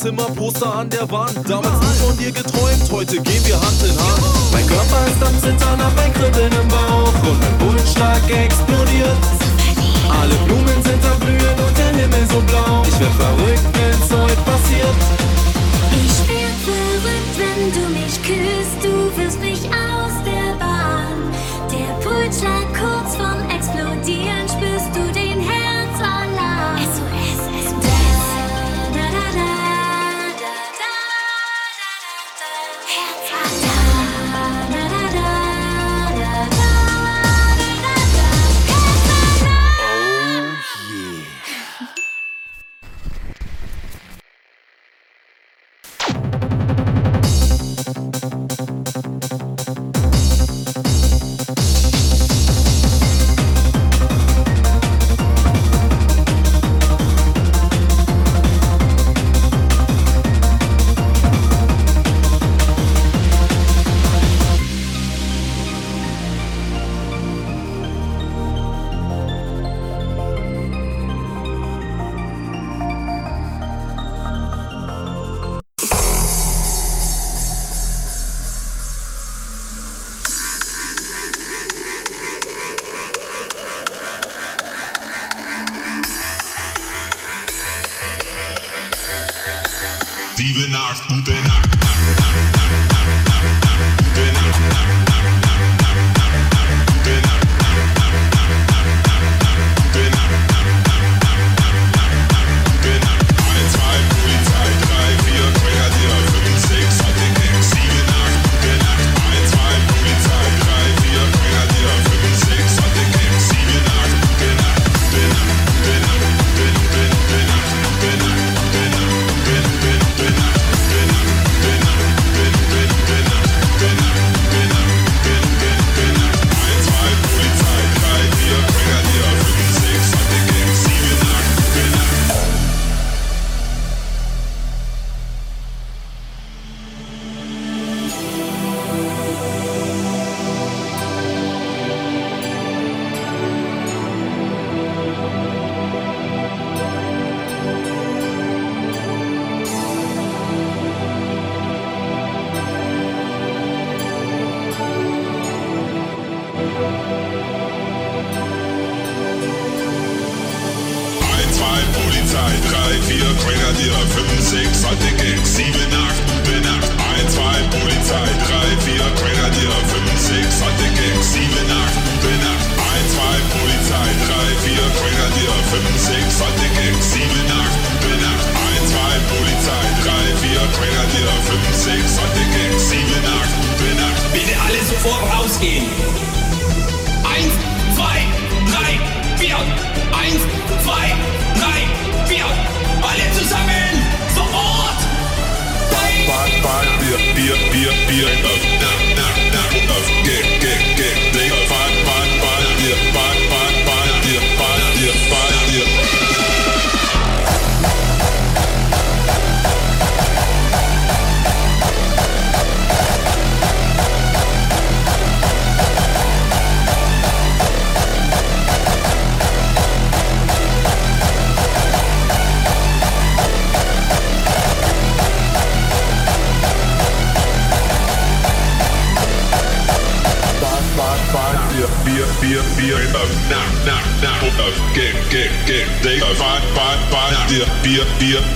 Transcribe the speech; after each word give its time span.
Zimmer, 0.00 0.30
Poster 0.30 0.74
an 0.76 0.88
der 0.88 1.10
Wand. 1.10 1.36
Damals 1.46 1.74
nur 1.74 2.08
von 2.08 2.16
dir 2.16 2.32
geträumt, 2.32 2.90
heute 2.90 3.20
gehen 3.20 3.46
wir 3.46 3.60
Hand 3.60 3.82
in 3.82 3.90
Hand. 3.90 4.09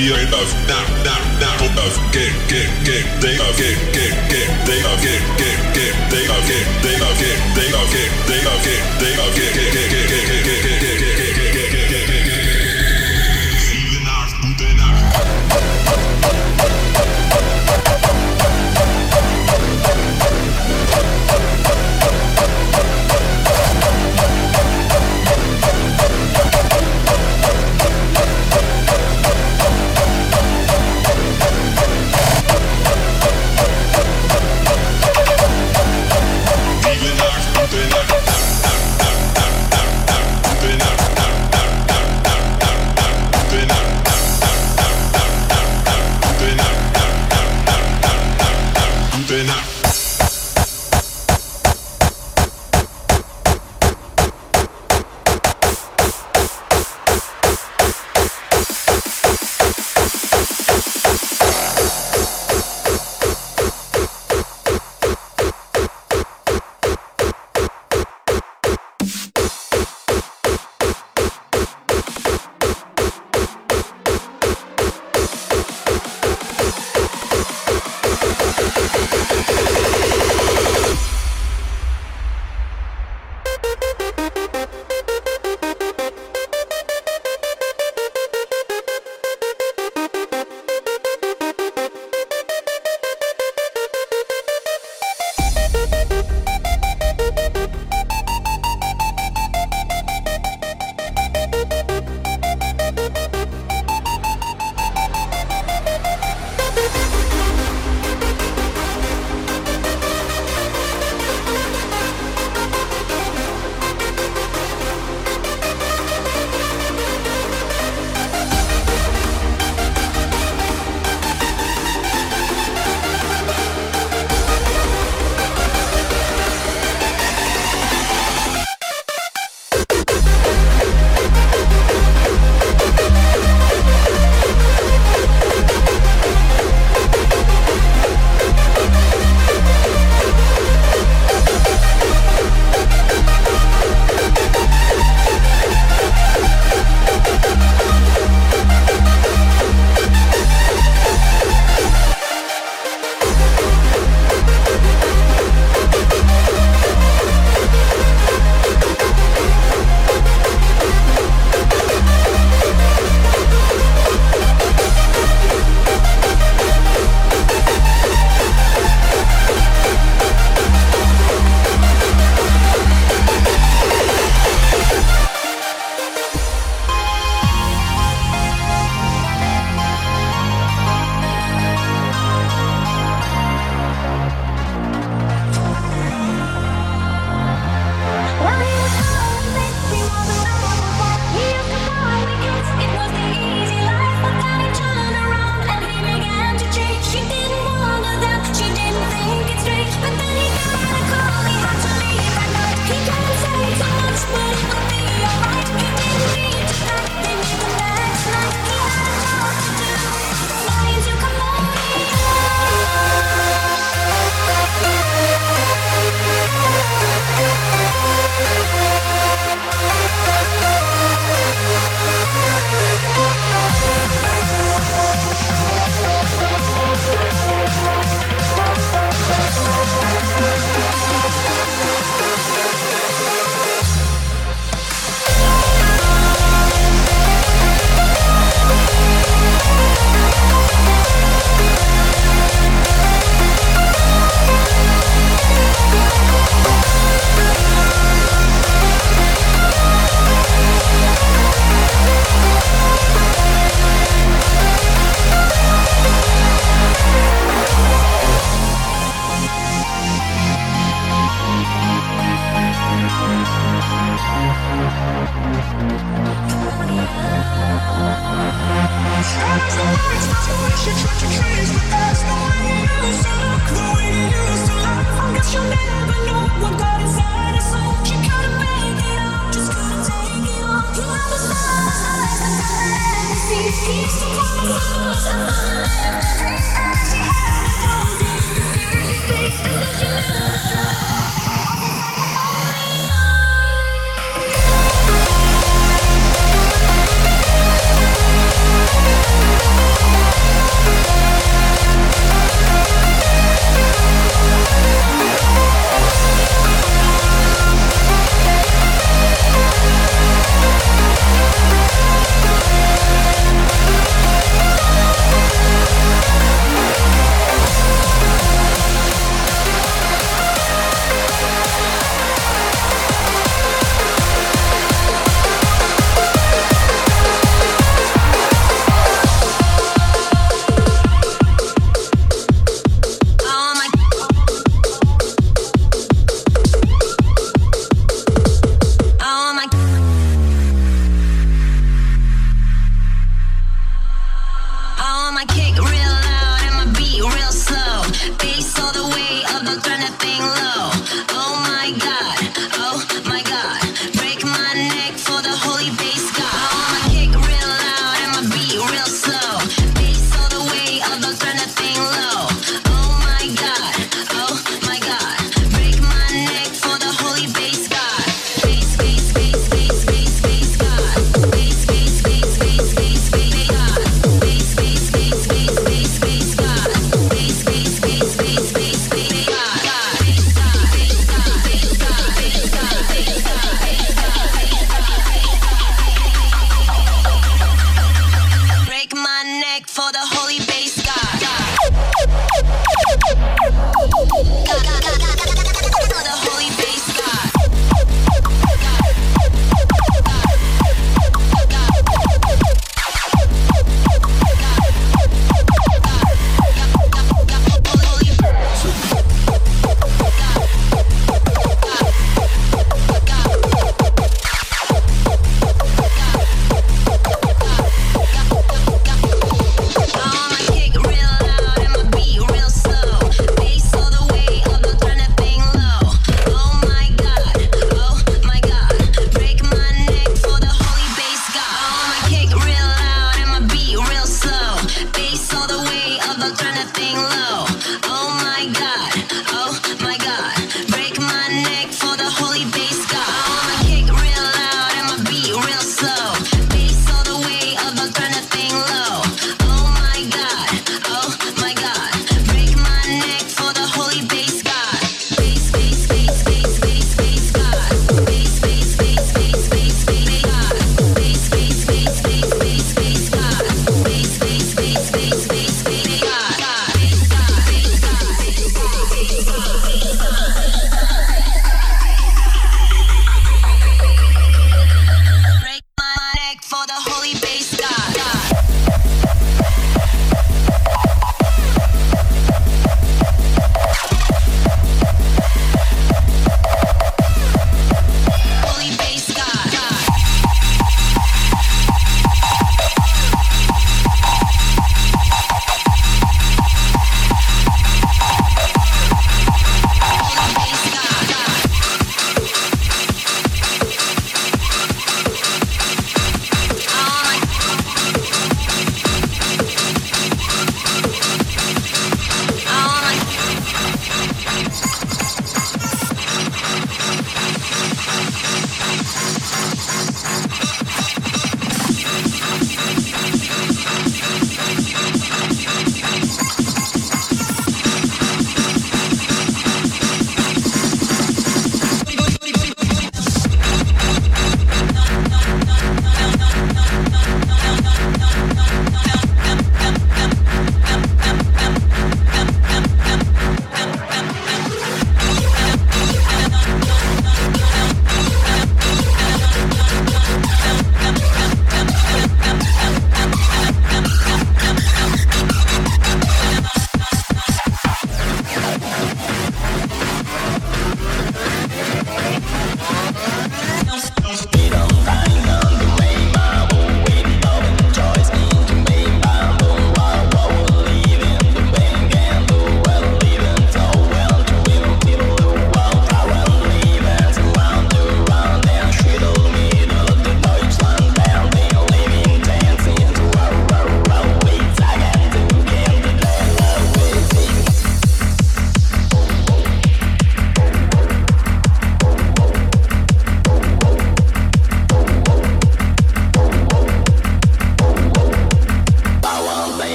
feel 0.00 0.16
enough. 0.16 0.59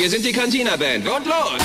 Wir 0.00 0.08
sind 0.08 0.24
die 0.24 0.32
Cantina 0.32 0.76
Band 0.78 1.06
und 1.06 1.26
los! 1.26 1.58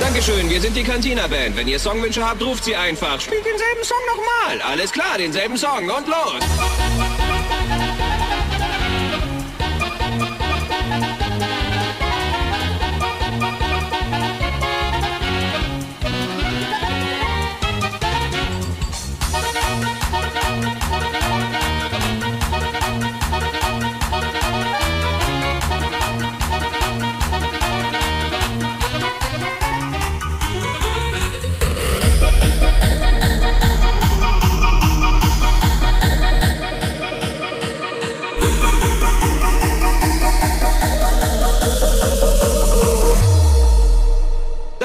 Dankeschön, 0.00 0.50
wir 0.50 0.60
sind 0.60 0.74
die 0.74 0.82
Cantina 0.82 1.28
Band. 1.28 1.56
Wenn 1.56 1.68
ihr 1.68 1.78
Songwünsche 1.78 2.28
habt, 2.28 2.42
ruft 2.42 2.64
sie 2.64 2.74
einfach. 2.74 3.20
Spielt 3.20 3.46
denselben 3.46 3.84
Song 3.84 3.98
nochmal. 4.08 4.60
Alles 4.68 4.90
klar, 4.90 5.16
denselben 5.16 5.56
Song 5.56 5.88
und 5.88 6.08
los! 6.08 7.01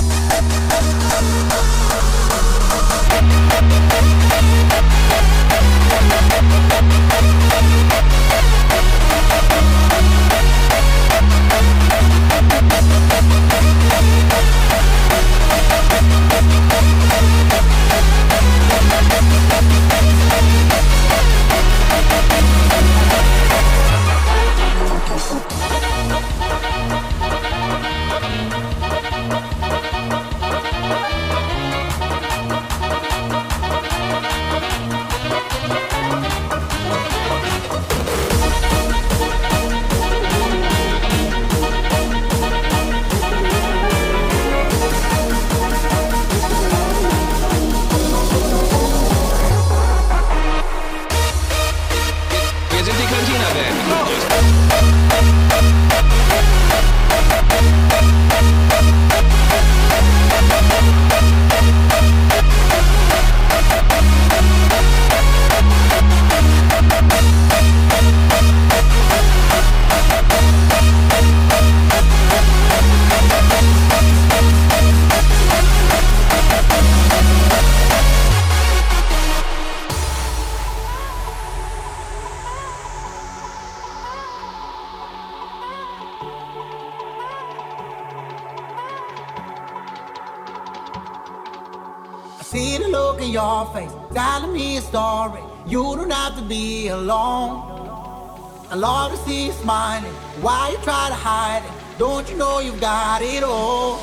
Smiling. 99.61 100.11
Why 100.41 100.71
you 100.71 100.77
try 100.77 101.09
to 101.09 101.15
hide 101.15 101.63
it? 101.63 101.71
Don't 101.99 102.27
you 102.29 102.35
know 102.35 102.59
you've 102.59 102.81
got 102.81 103.21
it 103.21 103.43
all? 103.43 103.99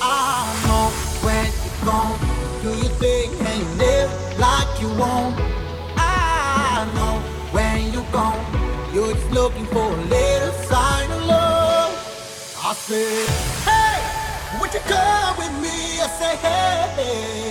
I 0.00 0.46
know 0.64 0.86
when 1.26 1.46
you're 1.64 1.84
gone, 1.84 2.18
do 2.62 2.70
you 2.82 2.90
think 3.02 3.28
and 3.48 3.58
you 3.60 3.68
live 3.86 4.10
like 4.38 4.70
you 4.80 4.88
won't? 5.00 5.34
I 5.98 6.86
know 6.94 7.14
when 7.50 7.92
you're 7.92 8.12
gone, 8.12 8.44
you're 8.94 9.12
just 9.12 9.30
looking 9.32 9.66
for 9.66 9.86
a 9.92 10.02
little 10.16 10.52
sign 10.70 11.10
of 11.10 11.22
love. 11.26 11.92
I 12.62 12.72
said, 12.74 13.28
hey, 13.66 13.98
would 14.60 14.72
you 14.72 14.80
come 14.86 15.36
with 15.42 15.54
me? 15.64 15.76
I 16.00 16.08
say, 16.20 16.36
hey, 16.46 17.49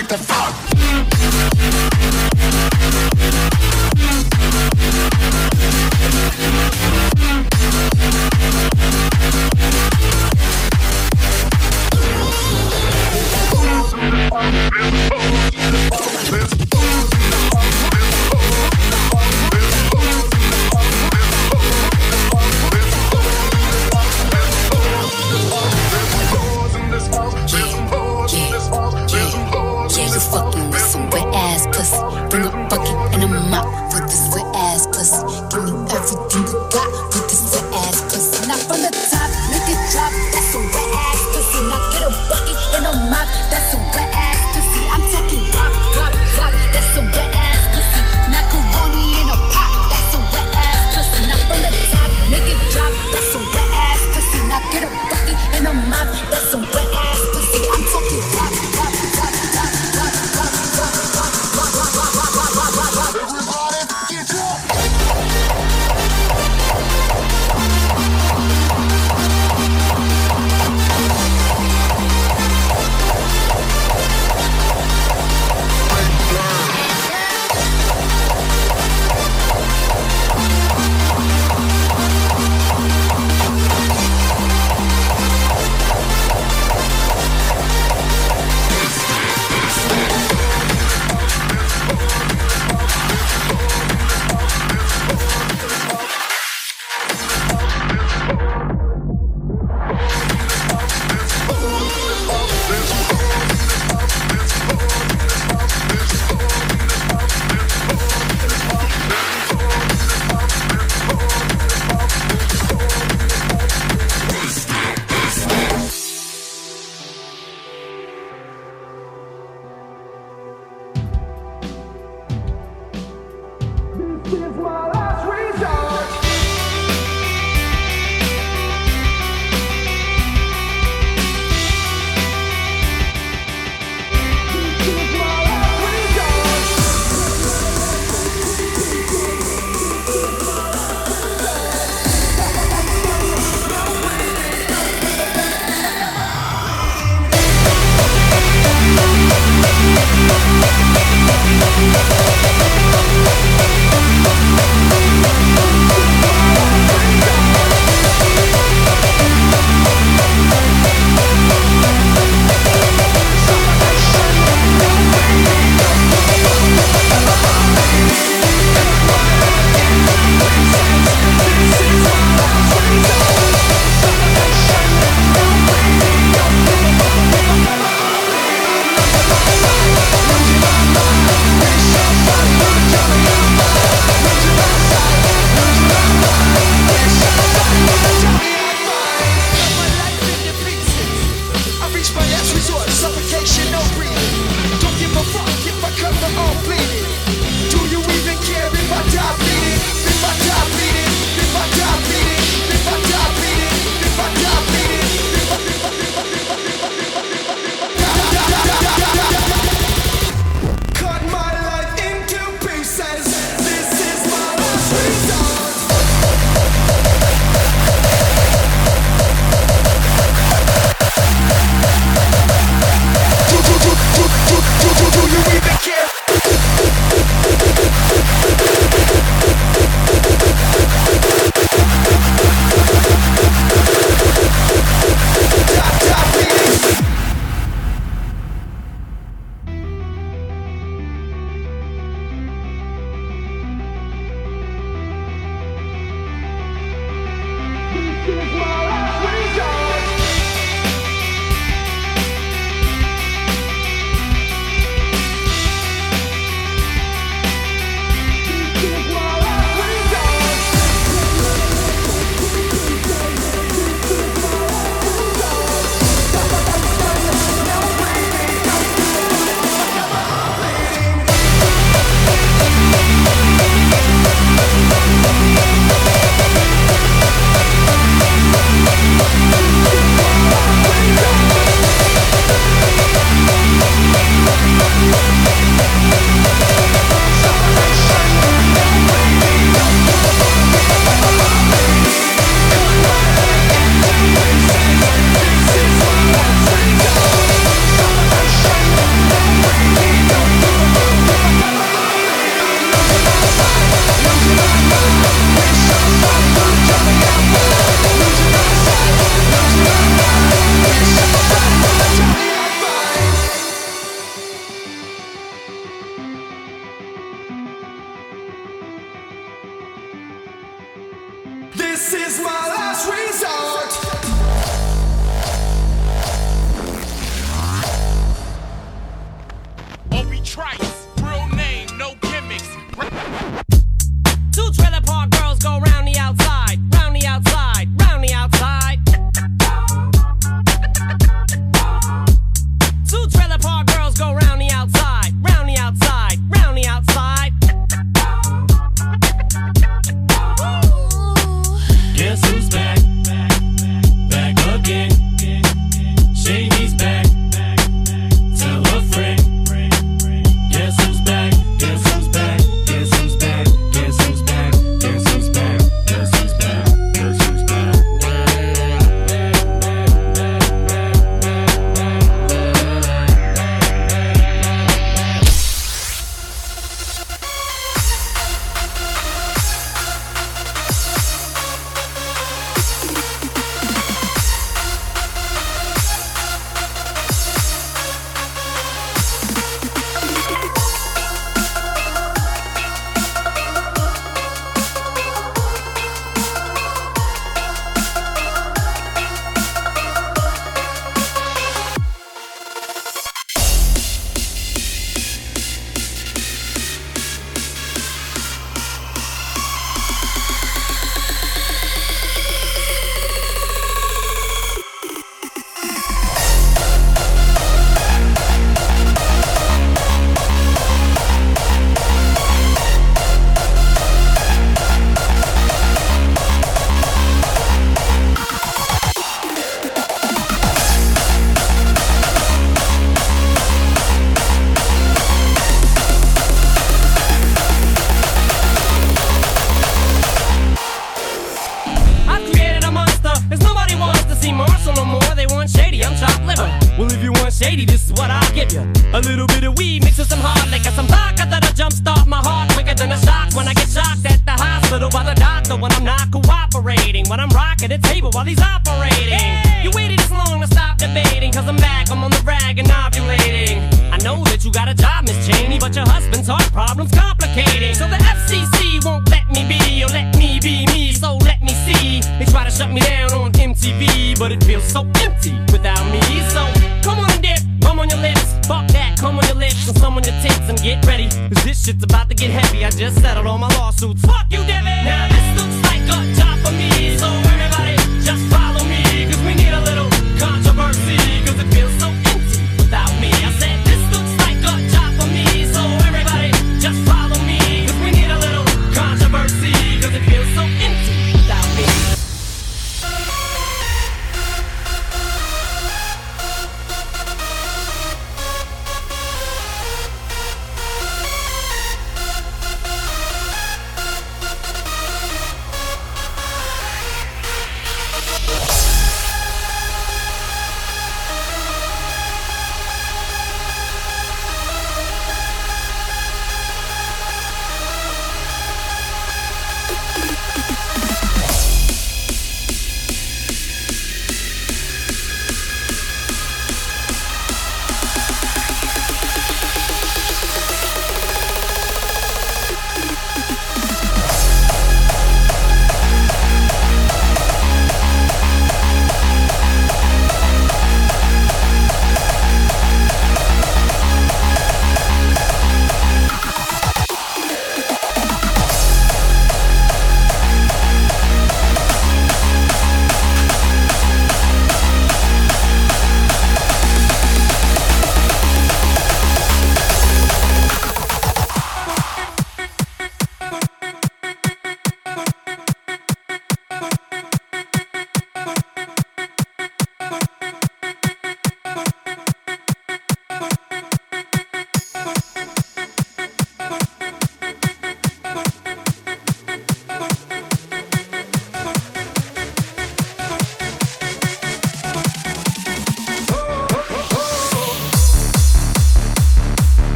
like 0.00 0.08
the 0.08 0.16
fire. 0.16 0.39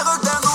I 0.00 0.04
go 0.04 0.24
down. 0.24 0.49